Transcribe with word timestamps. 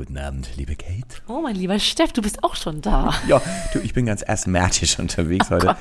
Guten 0.00 0.16
Abend, 0.16 0.48
liebe 0.56 0.76
Kate. 0.76 1.20
Oh, 1.28 1.42
mein 1.42 1.54
lieber 1.54 1.78
Steff, 1.78 2.10
du 2.14 2.22
bist 2.22 2.42
auch 2.42 2.56
schon 2.56 2.80
da. 2.80 3.12
Ja, 3.28 3.42
du, 3.74 3.80
ich 3.80 3.92
bin 3.92 4.06
ganz 4.06 4.24
asthmatisch 4.26 4.98
unterwegs 4.98 5.50
heute. 5.50 5.76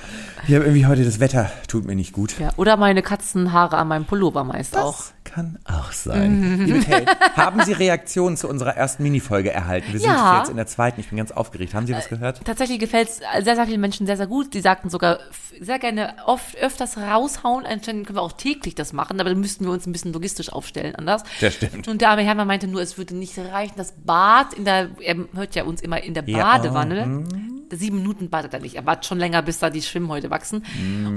Ich 0.46 0.54
habe 0.54 0.66
irgendwie 0.66 0.86
heute 0.88 1.06
das 1.06 1.22
Wetter 1.22 1.50
tut 1.70 1.86
mir 1.86 1.96
nicht 1.96 2.12
gut. 2.12 2.38
Ja, 2.38 2.50
oder 2.58 2.76
meine 2.76 3.02
Katzenhaare 3.02 3.78
an 3.78 3.88
meinem 3.88 4.04
Pullover 4.04 4.44
meist 4.44 4.78
auch. 4.78 5.04
Kann 5.34 5.60
auch 5.66 5.92
sein. 5.92 6.66
Liebe 6.66 6.80
Kate, 6.86 7.06
haben 7.36 7.62
Sie 7.64 7.74
Reaktionen 7.74 8.36
zu 8.36 8.48
unserer 8.48 8.76
ersten 8.76 9.04
Minifolge 9.04 9.52
erhalten? 9.52 9.94
Wir 9.94 10.00
sind 10.00 10.10
Ja. 10.10 10.40
jetzt 10.40 10.50
in 10.50 10.56
der 10.56 10.66
zweiten. 10.68 11.00
Ich 11.00 11.10
bin 11.10 11.18
ganz 11.18 11.32
aufgeregt. 11.32 11.74
Haben 11.74 11.86
Sie 11.86 11.94
was 11.94 12.10
gehört? 12.10 12.44
Tatsächlich 12.46 12.80
gefällt 12.80 13.10
es 13.10 13.18
sehr, 13.44 13.56
sehr 13.56 13.66
vielen 13.68 13.82
Menschen 13.82 14.08
sehr, 14.08 14.18
sehr 14.18 14.28
gut. 14.28 14.54
Die 14.54 14.62
sagten 14.62 14.90
sogar 14.90 15.20
sehr 15.60 15.78
gerne 15.78 16.16
oft 16.26 16.56
öfters 16.58 16.98
raushauen. 16.98 17.66
Anscheinend 17.66 18.08
können 18.08 18.18
wir 18.18 18.22
auch 18.24 18.32
täglich 18.32 18.74
das 18.76 18.92
machen, 18.94 19.20
aber 19.20 19.30
dann 19.30 19.40
müssten 19.40 19.66
wir 19.66 19.72
uns 19.72 19.86
ein 19.86 19.92
bisschen 19.92 20.14
logistisch 20.14 20.52
aufstellen 20.52 20.96
anders. 20.96 21.24
Das 21.42 21.54
stimmt. 21.54 21.88
Und 21.88 22.02
der 22.02 22.10
arme 22.10 22.24
Herr 22.24 22.36
meinte 22.46 22.68
nur, 22.68 22.82
es 22.82 22.98
würde 22.98 23.16
nicht 23.16 23.38
reichen, 23.38 23.74
das 23.78 23.92
Bad 24.04 24.54
in 24.54 24.66
der, 24.66 24.90
er 25.02 25.16
hört 25.34 25.54
ja 25.56 25.64
uns 25.64 25.82
immer 25.82 26.02
in 26.02 26.14
der 26.14 26.24
Ja. 26.28 26.40
Badewanne. 26.58 27.24
Sieben 27.72 27.98
Minuten 27.98 28.30
badet 28.30 28.54
er 28.54 28.60
nicht. 28.60 28.76
Er 28.76 28.82
bat 28.82 29.06
schon 29.06 29.20
länger, 29.20 29.42
bis 29.42 29.60
da 29.60 29.70
die 29.70 29.82
Schwimmhäute 29.82 30.30
wachsen. 30.30 30.64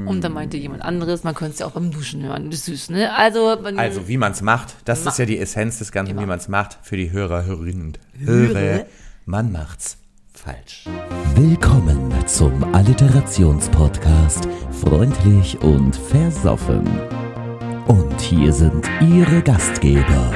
Und 0.06 0.22
dann 0.22 0.32
meinte 0.32 0.56
jemand 0.56 0.82
anderes, 0.82 1.24
man 1.24 1.34
könnte 1.34 1.54
es 1.54 1.58
ja 1.60 1.66
auch 1.66 1.70
beim 1.72 1.90
Duschen 1.90 2.22
hören. 2.22 2.50
Das 2.50 2.60
ist 2.60 2.66
süß, 2.66 2.90
ne? 2.90 3.14
Also, 3.16 3.56
man, 3.62 3.78
Also, 3.78 4.06
wie 4.08 4.16
man 4.18 4.32
es 4.32 4.42
macht, 4.42 4.74
das 4.84 5.04
Ma- 5.04 5.10
ist 5.10 5.18
ja 5.18 5.24
die 5.26 5.38
Essenz 5.38 5.78
des 5.78 5.92
Ganzen, 5.92 6.10
wie 6.14 6.18
Immer. 6.18 6.26
man 6.28 6.38
es 6.38 6.48
macht 6.48 6.78
für 6.82 6.96
die 6.96 7.10
Hörer, 7.10 7.44
Hörerinnen 7.44 7.82
und 7.86 7.98
Hörer. 8.18 8.58
Hörer. 8.60 8.86
Man 9.24 9.52
macht's 9.52 9.96
falsch. 10.34 10.84
Willkommen 11.36 12.12
zum 12.26 12.74
Alliterationspodcast 12.74 14.48
Freundlich 14.84 15.58
und 15.60 15.96
Versoffen. 15.96 16.82
Und 17.86 18.20
hier 18.20 18.52
sind 18.52 18.84
Ihre 19.00 19.42
Gastgeber, 19.42 20.32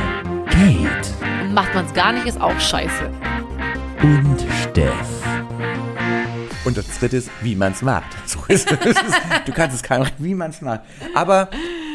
Kate 0.51 1.51
macht 1.53 1.75
man 1.75 1.87
es 1.87 1.93
gar 1.95 2.13
nicht, 2.13 2.27
ist 2.27 2.41
auch 2.41 2.59
scheiße. 2.61 3.11
und 4.03 4.45
Steff. 4.63 5.36
Und 6.77 6.87
das 6.87 6.99
dritte 6.99 7.17
ist, 7.17 7.31
wie 7.43 7.57
man 7.57 7.73
es 7.73 7.83
macht. 7.83 8.05
So 8.27 8.41
ist 8.49 8.71
es. 8.71 8.97
Du 9.47 9.53
kannst 9.53 9.77
es 9.77 9.83
keinem, 9.83 10.07
wie 10.19 10.35
man 10.35 10.51
es 10.51 10.61
macht. 10.61 10.81
Aber 11.15 11.49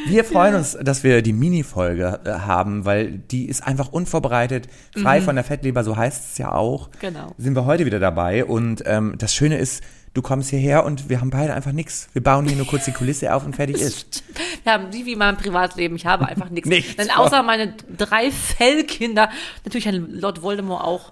wir 0.07 0.23
freuen 0.23 0.55
uns, 0.55 0.77
dass 0.81 1.03
wir 1.03 1.21
die 1.21 1.33
Mini-Folge 1.33 2.19
äh, 2.23 2.29
haben, 2.31 2.85
weil 2.85 3.11
die 3.11 3.45
ist 3.45 3.61
einfach 3.67 3.91
unvorbereitet, 3.91 4.67
frei 4.95 5.21
von 5.21 5.35
der 5.35 5.43
Fettleber, 5.43 5.83
so 5.83 5.95
heißt 5.95 6.31
es 6.31 6.37
ja 6.37 6.51
auch. 6.51 6.87
Mhm. 6.87 6.93
Genau. 6.99 7.35
Sind 7.37 7.55
wir 7.55 7.65
heute 7.65 7.85
wieder 7.85 7.99
dabei. 7.99 8.45
Und 8.45 8.83
ähm, 8.85 9.15
das 9.17 9.35
Schöne 9.35 9.57
ist, 9.57 9.83
du 10.13 10.21
kommst 10.21 10.49
hierher 10.49 10.85
und 10.85 11.09
wir 11.09 11.21
haben 11.21 11.29
beide 11.29 11.53
einfach 11.53 11.73
nichts. 11.73 12.09
Wir 12.13 12.23
bauen 12.23 12.47
hier 12.47 12.57
nur 12.57 12.65
kurz 12.65 12.85
die 12.85 12.91
Kulisse 12.91 13.33
auf 13.35 13.45
und 13.45 13.55
fertig 13.55 13.79
ist. 13.79 14.23
Wir 14.63 14.73
haben 14.73 14.89
die 14.89 15.05
wie 15.05 15.13
in 15.13 15.19
meinem 15.19 15.37
Privatleben. 15.37 15.95
Ich 15.95 16.05
habe 16.05 16.27
einfach 16.27 16.49
nichts. 16.49 16.69
Nichts. 16.69 16.95
Denn 16.95 17.11
außer 17.11 17.43
meine 17.43 17.75
drei 17.97 18.31
Fellkinder, 18.31 19.29
natürlich 19.65 19.87
ein 19.87 20.09
Lord 20.11 20.41
Voldemort 20.41 20.83
auch. 20.83 21.11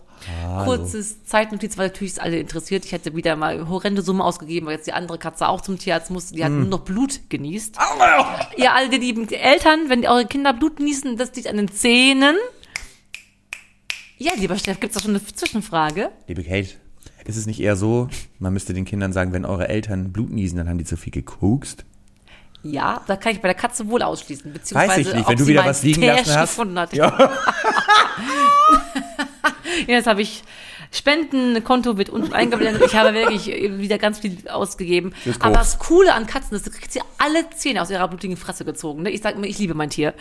Kurzes 0.65 1.23
Zeitnotiz, 1.25 1.77
weil 1.77 1.87
natürlich 1.87 2.13
es 2.13 2.19
alle 2.19 2.39
interessiert. 2.39 2.85
Ich 2.85 2.91
hätte 2.91 3.15
wieder 3.15 3.35
mal 3.35 3.67
horrende 3.69 4.01
Summe 4.01 4.23
ausgegeben, 4.23 4.67
weil 4.67 4.75
jetzt 4.75 4.87
die 4.87 4.93
andere 4.93 5.17
Katze 5.17 5.47
auch 5.47 5.61
zum 5.61 5.77
Tierarzt 5.79 6.11
musste. 6.11 6.35
Die 6.35 6.43
hat 6.43 6.51
Hm. 6.51 6.61
nur 6.61 6.69
noch 6.69 6.79
Blut 6.81 7.21
genießt. 7.29 7.77
Ihr 8.57 8.73
alle 8.73 8.89
die 8.89 8.97
lieben 8.97 9.27
Eltern, 9.29 9.89
wenn 9.89 10.05
eure 10.05 10.25
Kinder 10.25 10.53
Blut 10.53 10.77
genießen, 10.77 11.17
das 11.17 11.33
liegt 11.35 11.47
an 11.47 11.57
den 11.57 11.69
Zähnen. 11.71 12.35
Ja, 14.17 14.33
lieber 14.35 14.57
Steff, 14.57 14.79
gibt's 14.79 14.95
da 14.97 15.01
schon 15.01 15.11
eine 15.11 15.25
Zwischenfrage? 15.25 16.09
Liebe 16.27 16.43
Kate, 16.43 16.69
ist 17.25 17.37
es 17.37 17.45
nicht 17.45 17.61
eher 17.61 17.75
so, 17.77 18.09
man 18.39 18.51
müsste 18.51 18.73
den 18.73 18.83
Kindern 18.85 19.13
sagen, 19.13 19.31
wenn 19.31 19.45
eure 19.45 19.69
Eltern 19.69 20.11
Blut 20.11 20.29
niesen, 20.29 20.57
dann 20.57 20.67
haben 20.67 20.77
die 20.77 20.83
zu 20.83 20.97
viel 20.97 21.11
gekokst? 21.13 21.85
Ja, 22.61 23.01
da 23.07 23.15
kann 23.15 23.31
ich 23.31 23.39
bei 23.39 23.47
der 23.47 23.55
Katze 23.55 23.87
wohl 23.87 24.01
ausschließen. 24.01 24.51
Beziehungsweise 24.51 24.91
Weiß 24.91 25.07
ich 25.07 25.13
nicht, 25.15 25.29
wenn 25.29 25.37
du 25.37 25.47
wieder 25.47 25.63
was 25.63 25.81
liegen 25.83 26.01
lassen 26.01 26.35
hast. 26.35 26.49
gefunden 26.57 26.77
hat. 26.77 26.91
Ja. 26.91 27.07
Jetzt 29.87 30.07
habe 30.07 30.21
ich 30.21 30.43
Spendenkonto 30.91 31.97
wird 31.97 32.09
unten 32.09 32.33
eingeblendet. 32.33 32.83
Ich 32.85 32.95
habe 32.95 33.13
wirklich 33.13 33.45
wieder 33.79 33.97
ganz 33.97 34.19
viel 34.19 34.37
ausgegeben. 34.49 35.13
Aber 35.39 35.53
das 35.55 35.79
Coole 35.79 36.13
an 36.13 36.25
Katzen 36.27 36.55
ist, 36.57 36.65
du 36.65 36.71
kriegst 36.71 36.93
sie 36.93 37.01
alle 37.17 37.49
Zähne 37.51 37.81
aus 37.81 37.89
ihrer 37.91 38.07
blutigen 38.07 38.37
Fresse 38.37 38.65
gezogen. 38.65 39.03
Ne? 39.03 39.11
Ich 39.11 39.21
sage 39.21 39.37
immer, 39.37 39.45
ich 39.47 39.59
liebe 39.59 39.73
mein 39.75 39.89
Tier. 39.89 40.13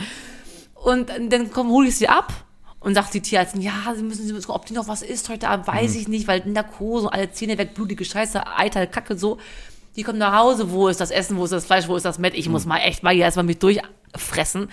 Und 0.74 1.08
dann 1.08 1.50
komm, 1.50 1.70
hole 1.70 1.88
ich 1.88 1.96
sie 1.96 2.08
ab 2.08 2.32
und 2.80 2.94
sagt 2.94 3.12
die 3.14 3.20
Tierärztin, 3.20 3.60
ja, 3.62 3.72
sie 3.96 4.02
müssen 4.02 4.26
sie 4.26 4.32
müssen, 4.32 4.50
ob 4.50 4.66
die 4.66 4.74
noch 4.74 4.86
was 4.88 5.02
isst 5.02 5.28
heute 5.28 5.48
Abend, 5.48 5.66
weiß 5.66 5.94
Mhm. 5.94 6.00
ich 6.00 6.08
nicht, 6.08 6.28
weil 6.28 6.42
Narkose, 6.46 7.12
alle 7.12 7.32
Zähne 7.32 7.58
weg, 7.58 7.74
blutige 7.74 8.04
Scheiße, 8.04 8.46
Eiter, 8.56 8.86
Kacke, 8.86 9.18
so. 9.18 9.38
Die 9.96 10.04
kommen 10.04 10.18
nach 10.18 10.34
Hause, 10.36 10.70
wo 10.70 10.86
ist 10.86 11.00
das 11.00 11.10
Essen, 11.10 11.36
wo 11.38 11.44
ist 11.44 11.50
das 11.52 11.66
Fleisch, 11.66 11.88
wo 11.88 11.96
ist 11.96 12.04
das 12.04 12.18
Met? 12.20 12.34
Ich 12.34 12.46
Mhm. 12.46 12.52
muss 12.52 12.66
mal 12.66 12.78
echt 12.78 13.02
mal 13.02 13.12
hier 13.14 13.24
erstmal 13.24 13.44
mich 13.46 13.58
durchfressen. 13.58 14.70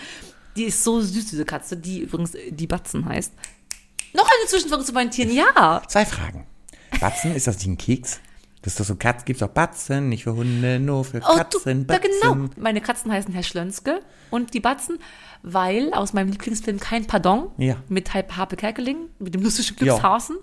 Die 0.55 0.65
ist 0.65 0.83
so 0.83 1.01
süß, 1.01 1.25
diese 1.31 1.45
Katze, 1.45 1.77
die 1.77 2.01
übrigens 2.01 2.35
äh, 2.35 2.51
die 2.51 2.67
Batzen 2.67 3.05
heißt. 3.09 3.33
Eine 4.45 4.51
Zwischenfrage 4.51 4.83
zu 4.83 4.93
meinen 4.93 5.09
Tieren, 5.09 5.31
ja. 5.31 5.81
Zwei 5.87 6.05
Fragen. 6.05 6.45
Batzen, 6.99 7.35
ist 7.35 7.47
das 7.47 7.57
nicht 7.57 7.67
ein 7.67 7.77
Keks? 7.77 8.19
Das 8.61 8.73
ist 8.73 8.79
doch 8.79 8.85
so 8.85 8.95
Katz, 8.95 9.25
gibt's 9.25 9.41
auch 9.43 9.49
Batzen, 9.49 10.07
nicht 10.09 10.23
für 10.23 10.35
Hunde, 10.35 10.79
nur 10.79 11.03
für 11.03 11.17
Oh, 11.19 11.35
Katzen, 11.35 11.85
du, 11.87 11.93
ja, 11.93 11.99
Batzen. 11.99 12.11
genau. 12.21 12.49
Meine 12.57 12.79
Katzen 12.81 13.11
heißen 13.11 13.33
Herr 13.33 13.43
Schlönske 13.43 14.01
und 14.31 14.53
die 14.53 14.59
Batzen, 14.59 14.99
weil 15.43 15.93
aus 15.93 16.13
meinem 16.13 16.29
Lieblingsfilm 16.29 16.79
Kein 16.79 17.05
Pardon 17.07 17.49
Ja. 17.57 17.75
mit 17.89 18.13
Harpe 18.13 18.55
Kerkeling, 18.55 19.09
mit 19.19 19.33
dem 19.33 19.41
lustigen 19.43 19.75
Glückshausen, 19.77 20.37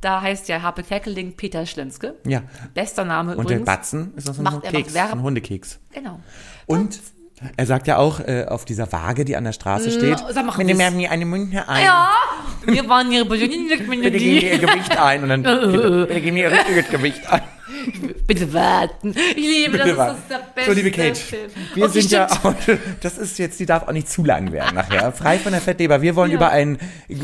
da 0.00 0.20
heißt 0.22 0.48
ja 0.48 0.62
Harpe 0.62 0.82
Kerkeling 0.84 1.36
Peter 1.36 1.66
Schlönske. 1.66 2.14
Ja. 2.24 2.42
Bester 2.74 3.04
Name 3.04 3.32
Und 3.36 3.50
der 3.50 3.58
übrigens. 3.58 3.66
Batzen 3.66 4.14
ist 4.16 4.26
noch 4.28 4.34
so 4.34 4.40
ein 4.42 4.44
Macht- 4.44 4.62
Keks, 4.64 4.94
ein 4.96 5.22
Hundekeks. 5.22 5.78
Genau. 5.92 6.20
Und 6.66 6.98
er 7.56 7.66
sagt 7.66 7.86
ja 7.86 7.96
auch 7.98 8.20
äh, 8.20 8.46
auf 8.48 8.64
dieser 8.64 8.90
Waage, 8.92 9.24
die 9.24 9.36
an 9.36 9.44
der 9.44 9.52
Straße 9.52 9.90
steht, 9.90 10.20
mal, 10.20 10.32
bitte 10.56 10.78
was- 10.78 10.92
mir 10.92 11.10
eine 11.10 11.24
Münde 11.24 11.68
ein. 11.68 11.84
Ja, 11.84 12.10
wir 12.66 12.88
waren 12.88 13.10
hier 13.10 13.24
persönlich 13.24 13.68
Bitte 13.88 14.10
geben 14.10 14.18
Sie 14.18 14.46
Ihr 14.46 14.58
Gewicht 14.58 14.98
ein 14.98 15.22
und 15.22 15.28
dann 15.28 15.42
bitte, 15.72 16.06
bitte 16.08 16.20
geben 16.20 16.36
Ihr 16.36 16.50
richtiges 16.50 16.88
Gewicht 16.90 17.32
ein. 17.32 17.42
Bitte 18.26 18.52
warten. 18.52 19.14
Ich 19.30 19.36
liebe 19.36 19.78
das, 19.78 19.86
Bitte 19.86 19.90
ist 19.90 19.96
warten. 19.96 20.16
das 20.28 20.38
der 20.38 20.46
beste 20.54 20.70
So, 20.70 20.76
liebe 20.76 20.90
Kate, 20.90 21.14
Film. 21.14 21.50
wir 21.74 21.84
Okay, 21.86 22.00
sind 22.00 22.10
ja 22.10 22.26
auch, 22.30 22.54
das 23.00 23.16
ist 23.18 23.38
jetzt, 23.38 23.58
die 23.60 23.66
darf 23.66 23.88
auch 23.88 23.92
nicht 23.92 24.08
zu 24.10 24.24
lang 24.24 24.52
werden 24.52 24.74
nachher. 24.74 25.12
Frei 25.12 25.38
von 25.38 25.52
der 25.52 25.60
Fettleber. 25.60 26.02
Wir 26.02 26.14
wollen 26.16 26.30
Ja. 26.30 26.36
über 26.36 26.50
einen 26.50 26.78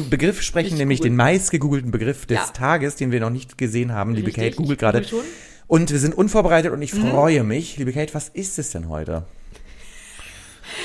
Begriff 0.08 0.42
sprechen, 0.42 0.66
Richtig 0.66 0.78
nämlich 0.78 0.98
gut. 1.00 1.06
den 1.06 1.16
meistgegoogelten 1.16 1.90
Begriff 1.90 2.26
des 2.26 2.38
Ja. 2.38 2.44
Tages, 2.52 2.96
den 2.96 3.12
wir 3.12 3.20
noch 3.20 3.30
nicht 3.30 3.58
gesehen 3.58 3.92
haben. 3.92 4.14
Liebe 4.14 4.28
Richtig, 4.28 4.44
Kate, 4.44 4.56
google 4.56 4.72
ich 4.74 4.78
gerade. 4.78 5.02
google. 5.02 5.24
Und 5.66 5.90
wir 5.90 5.98
sind 5.98 6.14
unvorbereitet 6.14 6.72
und 6.72 6.80
ich 6.80 6.94
Mhm. 6.94 7.10
freue 7.10 7.42
mich. 7.42 7.76
Liebe 7.76 7.92
Kate, 7.92 8.14
was 8.14 8.28
ist 8.28 8.58
es 8.58 8.70
denn 8.70 8.88
heute? 8.88 9.24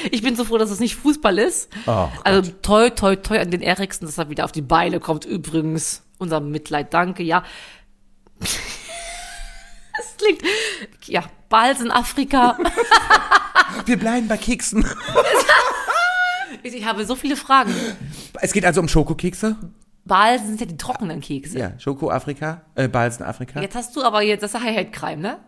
Ich 0.09 0.21
bin 0.21 0.35
so 0.35 0.45
froh, 0.45 0.57
dass 0.57 0.71
es 0.71 0.79
nicht 0.79 0.95
Fußball 0.95 1.37
ist. 1.37 1.69
Oh, 1.85 2.07
also 2.23 2.51
toi, 2.61 2.89
toi, 2.89 3.15
toi 3.15 3.39
an 3.39 3.51
den 3.51 3.61
Eriksen, 3.61 4.05
dass 4.05 4.17
er 4.17 4.29
wieder 4.29 4.45
auf 4.45 4.51
die 4.51 4.61
Beine 4.61 4.99
kommt. 4.99 5.25
Übrigens, 5.25 6.03
unser 6.17 6.39
Mitleid, 6.39 6.93
danke, 6.93 7.23
ja. 7.23 7.43
Es 9.99 10.17
klingt, 10.17 10.41
ja, 11.05 11.23
Balls 11.49 11.81
in 11.81 11.91
Afrika. 11.91 12.57
Wir 13.85 13.99
bleiben 13.99 14.27
bei 14.27 14.37
Keksen. 14.37 14.85
Ich, 16.63 16.85
habe 16.85 17.05
so 17.05 17.15
viele 17.15 17.35
Fragen. 17.35 17.73
Es 18.39 18.51
geht 18.53 18.65
also 18.65 18.81
um 18.81 18.87
Schokokekse. 18.87 19.55
Balsen 20.05 20.47
sind 20.47 20.59
ja 20.59 20.67
die 20.67 20.77
trockenen 20.77 21.21
Kekse. 21.21 21.57
Ja, 21.57 21.79
Schoko 21.79 22.11
Afrika, 22.11 22.61
äh, 22.75 22.87
Balzen 22.87 23.23
Afrika. 23.25 23.61
Jetzt 23.61 23.75
hast 23.75 23.95
du 23.95 24.03
aber 24.03 24.21
jetzt, 24.21 24.43
das 24.43 24.53
ist 24.53 24.61
Hate 24.61 24.91
Crime, 24.91 25.21
ne? 25.21 25.39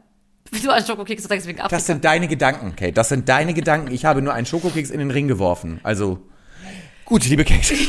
Wie 0.54 0.60
du 0.60 0.72
an 0.72 0.86
Schokokekse 0.86 1.28
denkst 1.28 1.46
wegen 1.48 1.60
Afrika. 1.60 1.76
Das 1.76 1.86
sind 1.88 2.06
deine 2.06 2.28
Gedanken, 2.28 2.76
Kate. 2.76 2.94
Das 2.94 3.10
sind 3.10 3.28
deine 3.28 3.54
Gedanken. 3.54 3.92
Ich 3.92 4.06
habe 4.06 4.22
nur 4.22 4.34
einen 4.34 4.46
Schokokeks 4.46 4.90
in 4.90 5.00
den 5.00 5.12
Ring 5.12 5.28
geworfen. 5.28 5.80
Also, 5.84 6.20
gut, 7.06 7.26
liebe 7.26 7.44
Kate. 7.44 7.74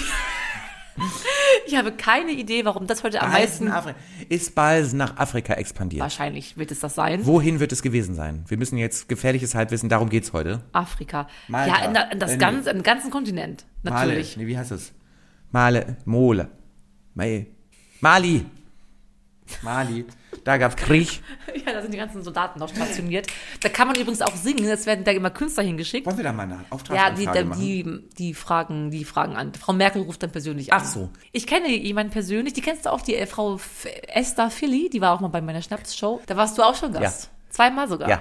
Ich 1.66 1.76
habe 1.76 1.92
keine 1.92 2.30
Idee, 2.30 2.64
warum 2.64 2.86
das 2.86 3.02
heute 3.02 3.20
am 3.22 3.32
Balzen 3.32 3.69
meisten. 3.69 3.94
Ist 4.28 4.54
Balzen 4.54 4.98
nach 4.98 5.16
Afrika 5.16 5.54
expandiert? 5.54 6.02
Wahrscheinlich 6.02 6.56
wird 6.56 6.70
es 6.70 6.80
das 6.80 6.94
sein. 6.94 7.25
Wohin 7.26 7.58
wird 7.58 7.72
es 7.72 7.82
gewesen 7.82 8.14
sein? 8.14 8.44
Wir 8.47 8.58
müssen 8.58 8.76
jetzt 8.78 9.08
gefährliches 9.08 9.54
Halbwissen, 9.54 9.88
darum 9.88 10.08
geht's 10.08 10.32
heute. 10.32 10.60
Afrika. 10.72 11.26
Malta. 11.48 11.75
Ja, 11.76 11.84
in, 12.06 12.12
in 12.12 12.19
das 12.20 12.32
Äh, 12.32 12.36
ganze, 12.38 12.70
in 12.70 12.76
den 12.76 12.82
ganzen 12.84 13.10
Kontinent. 13.10 13.64
Natürlich. 13.82 14.36
Male. 14.36 14.46
Nee, 14.46 14.52
wie 14.52 14.58
heißt 14.58 14.70
es? 14.72 14.92
Male. 15.50 15.96
Mole. 16.04 16.49
Male. 17.14 17.46
Mali. 18.00 18.44
Mali. 19.62 20.05
Da 20.44 20.58
gab's 20.58 20.76
Krieg. 20.76 21.23
Ja, 21.67 21.73
da 21.73 21.81
sind 21.81 21.94
die 21.94 21.99
ganzen 21.99 22.23
Soldaten 22.23 22.58
noch 22.58 22.69
stationiert. 22.69 23.29
Da 23.62 23.69
kann 23.70 23.87
man 23.87 23.96
übrigens 23.96 24.20
auch 24.20 24.35
singen. 24.35 24.64
Es 24.67 24.85
werden 24.87 25.05
da 25.05 25.12
immer 25.12 25.31
Künstler 25.31 25.62
hingeschickt. 25.62 26.05
Wollen 26.05 26.17
wir 26.17 26.25
da 26.25 26.32
mal 26.32 26.43
eine 26.43 26.55
Ja, 26.55 26.64
Auftragsanfrage 26.69 27.38
die, 27.38 27.44
machen? 27.44 27.61
die, 27.61 28.08
die 28.19 28.35
fragen, 28.35 28.91
die 28.91 29.05
fragen 29.05 29.37
an. 29.37 29.55
Frau 29.55 29.73
Merkel 29.73 30.02
ruft 30.02 30.23
dann 30.23 30.31
persönlich 30.32 30.73
an. 30.73 30.82
Ach 30.82 30.87
so. 30.87 31.11
Ich 31.32 31.46
kenne 31.46 31.69
jemanden 31.69 32.12
persönlich. 32.12 32.52
Die 32.52 32.61
kennst 32.61 32.85
du 32.85 32.93
auch, 32.93 33.00
die 33.00 33.14
äh, 33.14 33.26
Frau 33.26 33.55
F 33.55 33.87
Esther 34.08 34.50
Philly. 34.50 34.91
Die 34.91 35.00
war 35.00 35.14
auch 35.14 35.20
mal 35.20 35.29
bei 35.29 35.41
meiner 35.41 35.62
Schnapsshow. 35.62 36.20
Da 36.26 36.37
warst 36.37 36.58
du 36.58 36.62
auch 36.62 36.75
schon 36.75 36.93
Gast. 36.93 37.31
Zweimal 37.49 37.88
sogar. 37.88 38.11
Ja. 38.11 38.20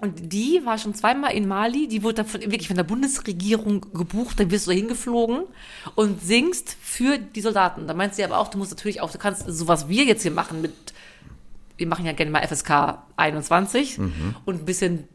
Und 0.00 0.32
die 0.32 0.60
war 0.64 0.78
schon 0.78 0.94
zweimal 0.94 1.32
in 1.32 1.48
Mali, 1.48 1.88
die 1.88 2.04
wurde 2.04 2.14
dann 2.16 2.26
von, 2.26 2.40
wirklich 2.40 2.68
von 2.68 2.76
der 2.76 2.84
Bundesregierung 2.84 3.80
gebucht, 3.92 4.38
dann 4.38 4.50
wirst 4.52 4.68
du 4.68 4.70
hingeflogen 4.70 5.42
und 5.96 6.22
singst 6.22 6.76
für 6.80 7.18
die 7.18 7.40
Soldaten. 7.40 7.88
Da 7.88 7.94
meinst 7.94 8.16
du 8.16 8.24
aber 8.24 8.38
auch, 8.38 8.46
du 8.48 8.58
musst 8.58 8.70
natürlich 8.70 9.00
auch, 9.00 9.10
du 9.10 9.18
kannst 9.18 9.44
so 9.48 9.66
was 9.66 9.88
wir 9.88 10.04
jetzt 10.04 10.22
hier 10.22 10.30
machen 10.30 10.62
mit, 10.62 10.72
wir 11.78 11.86
machen 11.86 12.04
ja 12.04 12.12
gerne 12.12 12.30
mal 12.30 12.46
FSK 12.46 12.98
21 13.16 13.98
und 13.98 14.60
ein 14.60 14.64
bisschen 14.64 15.08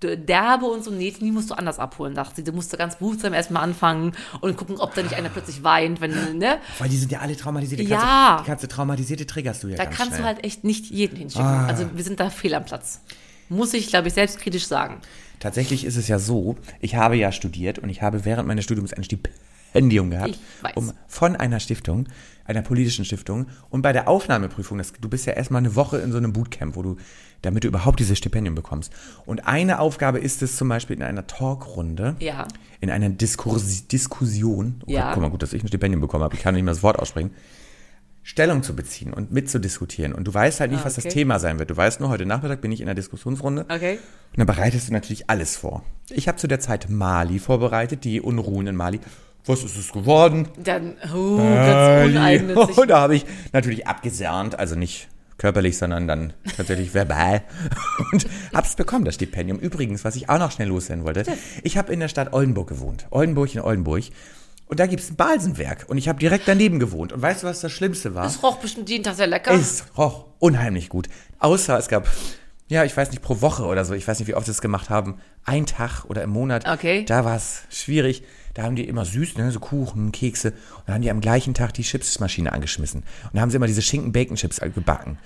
derbe 0.00 0.66
und 0.66 0.82
so, 0.84 0.90
nee, 0.90 1.12
die 1.12 1.30
musst 1.30 1.50
du 1.50 1.54
anders 1.54 1.78
abholen, 1.78 2.14
dachte 2.14 2.36
sie. 2.36 2.44
Du 2.44 2.52
musst 2.52 2.72
da 2.72 2.76
ganz 2.76 2.96
behutsam 2.96 3.32
erstmal 3.34 3.62
anfangen 3.62 4.12
und 4.40 4.56
gucken, 4.56 4.76
ob 4.78 4.94
da 4.94 5.02
nicht 5.02 5.14
einer 5.14 5.28
plötzlich 5.28 5.62
weint, 5.62 6.00
wenn, 6.00 6.38
ne? 6.38 6.58
Weil 6.78 6.88
die 6.88 6.96
sind 6.96 7.12
ja 7.12 7.20
alle 7.20 7.36
traumatisiert. 7.36 7.80
Die 7.80 7.84
Ja. 7.84 8.40
Die 8.42 8.46
ganze 8.48 8.68
traumatisierte 8.68 9.26
triggerst 9.26 9.62
du 9.62 9.68
ja 9.68 9.76
Da 9.76 9.84
ganz 9.84 9.96
kannst 9.96 10.12
schnell. 10.14 10.22
du 10.22 10.26
halt 10.26 10.44
echt 10.44 10.64
nicht 10.64 10.86
jeden 10.86 11.16
hinschicken. 11.16 11.46
Ah. 11.46 11.66
Also 11.66 11.86
wir 11.94 12.02
sind 12.04 12.18
da 12.20 12.30
fehl 12.30 12.54
am 12.54 12.64
Platz. 12.64 13.00
Muss 13.48 13.74
ich, 13.74 13.88
glaube 13.88 14.08
ich, 14.08 14.14
selbstkritisch 14.14 14.66
sagen. 14.66 15.00
Tatsächlich 15.38 15.84
ist 15.84 15.96
es 15.96 16.08
ja 16.08 16.18
so, 16.18 16.56
ich 16.80 16.94
habe 16.96 17.16
ja 17.16 17.30
studiert 17.32 17.78
und 17.78 17.88
ich 17.88 18.02
habe 18.02 18.24
während 18.24 18.48
meines 18.48 18.64
Studiums 18.64 18.92
ein 18.92 19.04
Stipendium 19.04 19.40
gehabt, 19.72 20.30
Ich 20.30 20.62
weiß. 20.62 20.72
um 20.76 20.92
von 21.08 21.36
einer 21.36 21.60
Stiftung, 21.60 22.08
einer 22.44 22.62
politischen 22.62 23.04
Stiftung 23.04 23.46
und 23.70 23.82
bei 23.82 23.92
der 23.92 24.08
Aufnahmeprüfung, 24.08 24.78
das, 24.78 24.92
du 25.00 25.08
bist 25.08 25.26
ja 25.26 25.32
erstmal 25.34 25.60
eine 25.60 25.74
Woche 25.76 25.98
in 25.98 26.10
so 26.12 26.18
einem 26.18 26.32
Bootcamp, 26.32 26.76
wo 26.76 26.82
du, 26.82 26.96
damit 27.42 27.64
du 27.64 27.68
überhaupt 27.68 27.98
dieses 28.00 28.18
Stipendium 28.18 28.54
bekommst. 28.54 28.92
Und 29.26 29.46
eine 29.46 29.78
Aufgabe 29.80 30.18
ist 30.18 30.42
es 30.42 30.56
zum 30.56 30.68
Beispiel 30.68 30.96
in 30.96 31.02
einer 31.02 31.26
Talkrunde, 31.26 32.16
Ja. 32.18 32.46
in 32.80 32.90
einer 32.90 33.08
Diskursi 33.10 33.88
Diskussion, 33.88 34.82
oh 34.86 34.90
Ja. 34.90 35.12
Guck 35.14 35.22
mal, 35.22 35.30
gut, 35.30 35.42
dass 35.42 35.52
ich 35.52 35.62
ein 35.62 35.68
Stipendium 35.68 36.00
bekommen 36.00 36.24
habe, 36.24 36.34
ich 36.34 36.42
kann 36.42 36.54
nicht 36.54 36.64
mehr 36.64 36.74
das 36.74 36.82
Wort 36.82 36.98
aussprechen, 36.98 37.30
Stellung 38.24 38.62
zu 38.62 38.76
beziehen 38.76 39.12
und 39.12 39.32
mitzudiskutieren. 39.32 40.12
Und 40.12 40.24
du 40.28 40.32
weißt 40.34 40.60
halt 40.60 40.70
nicht, 40.70 40.82
Ah, 40.82 40.84
was 40.84 40.94
das 40.94 41.04
okay. 41.06 41.12
Thema 41.14 41.40
sein 41.40 41.58
wird. 41.58 41.70
Du 41.70 41.76
weißt 41.76 41.98
nur, 41.98 42.08
heute 42.08 42.24
Nachmittag 42.24 42.60
bin 42.60 42.70
ich 42.70 42.80
in 42.80 42.86
einer 42.86 42.94
Diskussionsrunde. 42.94 43.66
Okay. 43.68 43.94
Und 44.30 44.38
dann 44.38 44.46
bereitest 44.46 44.88
du 44.88 44.92
natürlich 44.92 45.28
alles 45.28 45.56
vor. 45.56 45.82
Ich 46.08 46.28
habe 46.28 46.38
zu 46.38 46.46
der 46.46 46.60
Zeit 46.60 46.88
Mali 46.88 47.40
vorbereitet, 47.40 48.04
die 48.04 48.20
Unruhen 48.20 48.68
in 48.68 48.76
Mali. 48.76 49.00
Was 49.46 49.64
ist 49.64 49.76
es 49.76 49.92
geworden? 49.92 50.48
Dann, 50.62 50.96
oh, 51.12 51.36
ganz 51.36 52.10
uneigennützig. 52.10 52.78
Und 52.78 52.88
da 52.88 53.00
habe 53.00 53.16
ich 53.16 53.24
natürlich 53.52 53.86
abgesernt, 53.86 54.58
also 54.58 54.76
nicht 54.76 55.08
körperlich, 55.36 55.76
sondern 55.76 56.06
dann 56.06 56.32
tatsächlich 56.56 56.94
verbal. 56.94 57.42
Und 58.12 58.26
hab's 58.54 58.76
bekommen, 58.76 59.04
das 59.04 59.16
Stipendium. 59.16 59.58
Übrigens, 59.58 60.04
was 60.04 60.14
ich 60.14 60.28
auch 60.28 60.38
noch 60.38 60.52
schnell 60.52 60.68
loswerden 60.68 61.04
wollte, 61.04 61.24
ich 61.64 61.76
habe 61.76 61.92
in 61.92 61.98
der 61.98 62.08
Stadt 62.08 62.32
Oldenburg 62.32 62.68
gewohnt. 62.68 63.06
Oldenburg 63.10 63.52
in 63.54 63.60
Oldenburg. 63.60 64.04
Und 64.66 64.80
da 64.80 64.86
gibt's 64.86 65.10
ein 65.10 65.16
Balsenwerk. 65.16 65.86
Und 65.88 65.98
ich 65.98 66.08
habe 66.08 66.20
direkt 66.20 66.46
daneben 66.46 66.78
gewohnt. 66.78 67.12
Und 67.12 67.20
weißt 67.20 67.42
du, 67.42 67.48
was 67.48 67.60
das 67.60 67.72
Schlimmste 67.72 68.14
war? 68.14 68.22
Das 68.22 68.42
roch 68.42 68.58
bestimmt 68.58 68.88
jeden 68.88 69.02
Tag 69.02 69.16
sehr 69.16 69.26
lecker. 69.26 69.52
Es 69.52 69.84
roch 69.98 70.26
unheimlich 70.38 70.88
gut. 70.88 71.08
Außer 71.40 71.76
es 71.76 71.88
gab, 71.88 72.08
ja, 72.68 72.84
ich 72.84 72.96
weiß 72.96 73.10
nicht, 73.10 73.20
pro 73.20 73.40
Woche 73.40 73.64
oder 73.64 73.84
so, 73.84 73.92
ich 73.92 74.06
weiß 74.06 74.20
nicht, 74.20 74.28
wie 74.28 74.34
oft 74.34 74.46
sie 74.46 74.52
es 74.52 74.62
gemacht 74.62 74.88
haben, 74.88 75.18
ein 75.44 75.66
Tag 75.66 76.04
oder 76.04 76.22
im 76.22 76.30
Monat. 76.30 76.66
Okay. 76.66 77.04
Da 77.04 77.24
war 77.24 77.36
es 77.36 77.64
schwierig. 77.68 78.22
Da 78.54 78.64
haben 78.64 78.76
die 78.76 78.84
immer 78.86 79.04
süß, 79.04 79.36
ne, 79.38 79.50
so 79.50 79.60
Kuchen, 79.60 80.12
Kekse. 80.12 80.50
Und 80.50 80.82
dann 80.86 80.94
haben 80.96 81.02
die 81.02 81.10
am 81.10 81.20
gleichen 81.20 81.54
Tag 81.54 81.72
die 81.74 81.82
Chipsmaschine 81.82 82.52
angeschmissen. 82.52 83.00
Und 83.00 83.34
da 83.34 83.40
haben 83.40 83.50
sie 83.50 83.56
immer 83.56 83.66
diese 83.66 83.82
Schinken-Bacon-Chips 83.82 84.60
gebacken. 84.74 85.18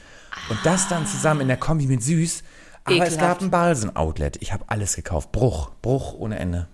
Und 0.48 0.58
das 0.64 0.88
dann 0.88 1.06
zusammen 1.06 1.40
in 1.42 1.48
der 1.48 1.56
Kombi 1.56 1.86
mit 1.86 2.02
süß. 2.02 2.42
Aber 2.84 2.94
es 2.98 3.14
Ekelhaft. 3.14 3.20
gab 3.20 3.42
ein 3.42 3.50
Balsen-Outlet. 3.50 4.36
Ich 4.40 4.52
habe 4.52 4.62
alles 4.68 4.94
gekauft. 4.94 5.32
Bruch, 5.32 5.70
Bruch 5.82 6.14
ohne 6.14 6.38
Ende. 6.38 6.68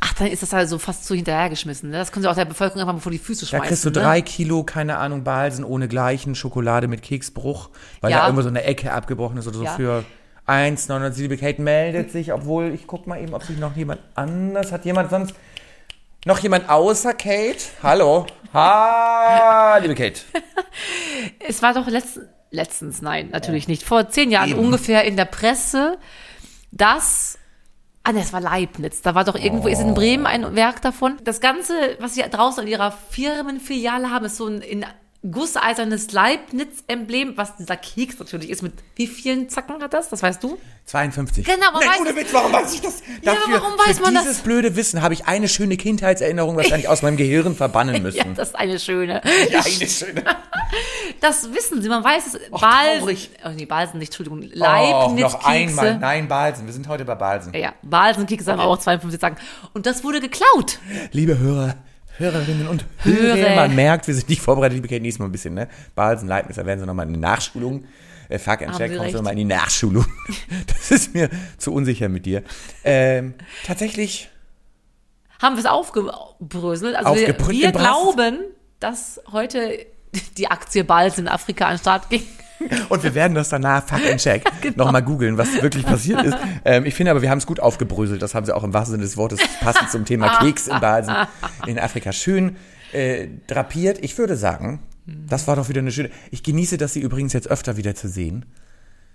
Ach, 0.00 0.12
dann 0.12 0.26
ist 0.26 0.42
das 0.42 0.52
halt 0.52 0.68
so 0.68 0.78
fast 0.78 1.06
so 1.06 1.14
hinterhergeschmissen. 1.14 1.88
Ne? 1.88 1.96
Das 1.96 2.12
können 2.12 2.22
sie 2.24 2.28
auch 2.30 2.34
der 2.34 2.44
Bevölkerung 2.44 2.82
einfach 2.82 2.92
mal 2.92 3.00
vor 3.00 3.12
die 3.12 3.16
Füße 3.18 3.46
Da 3.46 3.46
schmeißen. 3.46 3.68
kriegst 3.68 3.84
du 3.86 3.88
ne? 3.88 3.94
drei 3.94 4.20
Kilo, 4.20 4.62
keine 4.62 4.98
Ahnung, 4.98 5.24
Balsen 5.24 5.64
ohne 5.64 5.88
gleichen, 5.88 6.34
Schokolade 6.34 6.86
mit 6.86 7.00
Keksbruch, 7.00 7.70
weil 8.02 8.10
Ja. 8.10 8.18
da 8.18 8.24
irgendwo 8.26 8.42
so 8.42 8.48
eine 8.50 8.64
Ecke 8.64 8.92
abgebrochen 8.92 9.38
ist 9.38 9.46
oder 9.48 9.56
so 9.56 9.64
Ja. 9.64 9.70
für 9.74 10.04
1,900 10.44 11.16
liebe 11.16 11.38
Kate 11.38 11.62
meldet 11.62 12.12
sich, 12.12 12.30
obwohl 12.34 12.72
ich 12.74 12.86
guck 12.86 13.06
mal 13.06 13.18
eben, 13.22 13.32
ob 13.32 13.42
sich 13.44 13.56
noch 13.58 13.74
jemand 13.74 14.00
anders 14.14 14.70
hat. 14.70 14.84
Jemand 14.84 15.08
sonst? 15.08 15.34
Noch 16.26 16.38
jemand 16.38 16.70
außer 16.70 17.12
Kate? 17.12 17.64
Hallo? 17.82 18.26
Ha, 18.54 19.76
liebe 19.78 19.94
Kate. 19.94 20.20
Es 21.38 21.62
war 21.62 21.74
doch 21.74 21.86
letztens, 21.86 22.26
letztens, 22.50 23.02
nein, 23.02 23.28
natürlich 23.30 23.68
nicht, 23.68 23.82
vor 23.82 24.08
zehn 24.08 24.30
Jahren 24.30 24.54
ungefähr 24.54 25.04
in 25.04 25.16
der 25.16 25.26
Presse, 25.26 25.98
dass, 26.72 27.38
ah 28.02 28.12
ne, 28.12 28.20
es 28.20 28.32
war 28.32 28.40
Leibniz, 28.40 29.02
da 29.02 29.14
war 29.14 29.24
doch 29.24 29.36
irgendwo, 29.36 29.68
ist 29.68 29.80
in 29.80 29.94
Bremen 29.94 30.26
ein 30.26 30.56
Werk 30.56 30.80
davon. 30.82 31.18
Das 31.24 31.40
Ganze, 31.40 31.96
was 32.00 32.14
sie 32.14 32.22
draußen 32.22 32.64
in 32.64 32.70
ihrer 32.70 32.90
Firmenfiliale 32.90 34.10
haben, 34.10 34.24
ist 34.24 34.36
so 34.36 34.46
ein 34.46 34.62
in 34.62 34.84
gusseisernes 35.30 36.12
Leibniz-Emblem, 36.12 37.36
was 37.36 37.56
dieser 37.56 37.76
Keks 37.76 38.18
natürlich 38.18 38.50
ist. 38.50 38.62
Mit 38.62 38.74
wie 38.94 39.06
vielen 39.06 39.48
Zacken 39.48 39.82
hat 39.82 39.94
das? 39.94 40.08
Das 40.10 40.22
weißt 40.22 40.42
du? 40.42 40.58
52. 40.86 41.46
Genau, 41.46 41.72
man 41.72 41.80
Nein, 41.80 41.88
weiß 41.90 42.00
ohne. 42.00 42.16
Witz, 42.16 42.32
warum 42.32 42.52
weiß 42.52 42.74
ich 42.74 42.80
das? 42.82 43.02
Ja, 43.22 43.34
warum 43.48 43.72
weiß 43.78 43.96
für 43.96 44.02
man 44.02 44.14
das? 44.14 44.24
dieses 44.24 44.40
blöde 44.40 44.76
Wissen 44.76 45.00
habe 45.00 45.14
ich 45.14 45.26
eine 45.26 45.48
schöne 45.48 45.76
Kindheitserinnerung 45.78 46.56
wahrscheinlich 46.56 46.88
aus 46.88 47.00
meinem 47.02 47.16
Gehirn 47.16 47.54
verbannen 47.56 48.02
müssen. 48.02 48.18
Ja, 48.18 48.24
das 48.34 48.48
ist 48.48 48.54
eine 48.56 48.78
schöne. 48.78 49.22
Ja, 49.50 49.60
eine 49.60 49.88
schöne. 49.88 50.22
Das 51.20 51.52
wissen 51.54 51.80
Sie, 51.80 51.88
man 51.88 52.02
weiß 52.02 52.26
es. 52.26 52.34
Och, 52.50 52.60
Balsen, 52.60 52.98
traurig. 52.98 53.30
oh 53.44 53.50
nee, 53.50 53.64
Balsen 53.64 53.98
nicht, 53.98 54.08
Entschuldigung. 54.08 54.42
Leibniz-Kekse. 54.52 55.20
noch 55.22 55.44
einmal. 55.44 55.98
Nein, 55.98 56.28
Balsen. 56.28 56.66
Wir 56.66 56.72
sind 56.72 56.88
heute 56.88 57.04
bei 57.04 57.14
Balsen. 57.14 57.54
Ja, 57.54 57.72
Balsenkekse 57.82 58.50
haben 58.50 58.60
auch 58.60 58.78
52 58.78 59.20
Zacken. 59.20 59.38
Und 59.72 59.86
das 59.86 60.02
wurde 60.02 60.20
geklaut. 60.20 60.78
Liebe 61.12 61.38
Hörer, 61.38 61.76
Hörerinnen 62.16 62.68
und 62.68 62.84
Hörer. 62.98 63.36
Hörer, 63.36 63.56
man 63.56 63.74
merkt, 63.74 64.06
wir 64.06 64.14
sind 64.14 64.28
nicht 64.28 64.40
vorbereitet, 64.40 64.76
liebe 64.76 64.88
Kate, 64.88 65.00
nächstes 65.00 65.18
Mal 65.18 65.26
ein 65.26 65.32
bisschen, 65.32 65.54
ne? 65.54 65.68
Balsen, 65.94 66.28
Leibniz, 66.28 66.56
da 66.56 66.64
werden 66.64 66.80
sie 66.80 66.86
nochmal 66.86 67.06
in 67.06 67.14
die 67.14 67.20
Nachschulung. 67.20 67.84
Äh, 68.28 68.38
fuck 68.38 68.62
and 68.62 68.76
check, 68.76 68.90
Sie 68.92 68.96
kommst 68.96 69.12
du 69.12 69.18
nochmal 69.18 69.32
in 69.32 69.38
die 69.38 69.44
Nachschulung. 69.44 70.06
Das 70.66 70.90
ist 70.90 71.14
mir 71.14 71.28
zu 71.58 71.72
unsicher 71.72 72.08
mit 72.08 72.26
dir. 72.26 72.42
Ähm, 72.84 73.34
tatsächlich, 73.66 74.30
Haben 75.40 75.56
wir 75.56 75.60
es 75.60 75.66
aufgebröselt. 75.66 76.96
Also 76.96 77.14
wir, 77.14 77.36
wir 77.48 77.72
glauben, 77.72 78.38
dass 78.80 79.20
heute 79.32 79.86
die 80.36 80.48
Aktie 80.48 80.84
Balsen 80.84 81.26
in 81.26 81.28
Afrika 81.28 81.66
an 81.66 81.74
den 81.74 81.78
Start 81.80 82.10
ging. 82.10 82.22
Und 82.88 83.02
wir 83.02 83.14
werden 83.14 83.34
das 83.34 83.48
danach, 83.48 83.86
fuck 83.86 84.00
and 84.10 84.20
check, 84.20 84.44
Genau. 84.60 84.84
nochmal 84.84 85.02
googeln, 85.02 85.36
was 85.38 85.60
wirklich 85.62 85.84
passiert 85.84 86.22
ist. 86.24 86.36
Ähm, 86.64 86.86
ich 86.86 86.94
finde 86.94 87.10
aber, 87.10 87.20
wir 87.22 87.30
haben 87.30 87.38
es 87.38 87.46
gut 87.46 87.60
aufgebröselt. 87.60 88.22
Das 88.22 88.34
haben 88.34 88.46
sie 88.46 88.54
auch 88.54 88.64
im 88.64 88.72
wahrsten 88.72 88.92
Sinne 88.92 89.04
des 89.04 89.16
Wortes 89.16 89.40
passend 89.60 89.90
zum 89.90 90.04
Thema 90.04 90.38
Keks 90.38 90.68
in 90.68 90.80
Balsen 90.80 91.14
in 91.66 91.78
Afrika 91.78 92.12
schön 92.12 92.56
äh, 92.92 93.28
drapiert. 93.46 93.98
Ich 94.02 94.16
würde 94.18 94.36
sagen, 94.36 94.80
das 95.06 95.46
war 95.46 95.56
doch 95.56 95.68
wieder 95.68 95.80
eine 95.80 95.92
schöne. 95.92 96.10
Ich 96.30 96.42
genieße 96.42 96.78
das, 96.78 96.92
Sie 96.94 97.00
übrigens 97.00 97.32
jetzt 97.32 97.48
öfter 97.48 97.76
wieder 97.76 97.94
zu 97.94 98.08
sehen. 98.08 98.46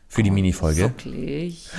Für 0.08 0.24
die 0.24 0.32
Minifolge. 0.32 0.82
Wirklich. 0.82 1.70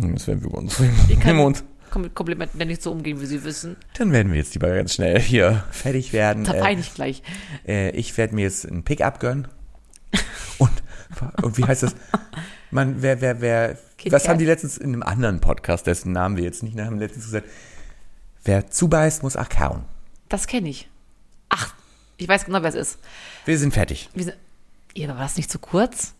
Hm, 0.00 0.14
Das 0.14 0.26
werden 0.26 0.42
wir 0.42 0.52
uns. 0.54 0.78
Wenn 0.80 1.36
wir 1.36 1.44
uns. 1.44 1.64
Mit 1.96 2.14
Komplimenten 2.14 2.64
nicht 2.68 2.82
so 2.82 2.92
umgehen, 2.92 3.20
wie 3.20 3.26
Sie 3.26 3.42
wissen. 3.42 3.74
Dann 3.98 4.12
werden 4.12 4.30
wir 4.30 4.38
jetzt 4.38 4.54
lieber 4.54 4.72
ganz 4.72 4.94
schnell 4.94 5.18
hier 5.20 5.64
fertig 5.72 6.12
werden. 6.12 6.44
Da 6.44 6.52
Äh, 6.52 6.74
ich 6.74 6.94
gleich. 6.94 7.22
äh, 7.66 7.90
ich 7.90 8.16
werde 8.16 8.34
mir 8.36 8.42
jetzt 8.42 8.64
ein 8.64 8.84
Pickup 8.84 9.18
gönnen. 9.18 9.48
Und, 11.42 11.58
wie 11.58 11.64
heißt 11.64 11.82
das? 11.82 11.94
Man, 12.70 13.02
wer, 13.02 13.20
wer, 13.20 13.40
wer, 13.40 13.78
Kit 13.98 14.12
was 14.12 14.22
Kat. 14.22 14.30
haben 14.30 14.38
die 14.38 14.44
letztens 14.44 14.78
in 14.78 14.92
einem 14.92 15.02
anderen 15.02 15.40
Podcast, 15.40 15.86
dessen 15.86 16.12
Namen 16.12 16.36
wir 16.36 16.44
jetzt 16.44 16.62
nicht 16.62 16.78
haben 16.78 16.98
letztens 16.98 17.26
gesagt? 17.26 17.48
Wer 18.44 18.70
zubeißt, 18.70 19.22
muss 19.22 19.36
auch 19.36 19.48
kauen. 19.48 19.84
Das 20.28 20.46
kenne 20.46 20.68
ich. 20.68 20.88
Ach, 21.48 21.74
ich 22.16 22.28
weiß 22.28 22.44
genau, 22.44 22.62
wer 22.62 22.68
es 22.68 22.74
ist. 22.74 22.98
Wir 23.44 23.58
sind 23.58 23.74
fertig. 23.74 24.08
Wir 24.14 24.24
sind, 24.24 24.36
ja, 24.94 25.08
aber 25.08 25.18
war 25.18 25.24
das 25.24 25.36
nicht 25.36 25.50
zu 25.50 25.58
kurz? 25.58 26.14